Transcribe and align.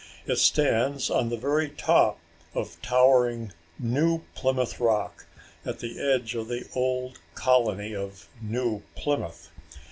It 0.25 0.37
stands 0.37 1.11
on 1.11 1.29
the 1.29 1.37
very 1.37 1.69
top 1.69 2.17
of 2.55 2.75
towering 2.81 3.53
New 3.77 4.23
Plymouth 4.33 4.79
Rock 4.79 5.27
at 5.63 5.77
the 5.77 5.99
edge 6.01 6.33
of 6.33 6.47
the 6.47 6.67
old 6.73 7.19
colony 7.35 7.95
of 7.95 8.27
New 8.41 8.81
Plymouth. 8.95 9.51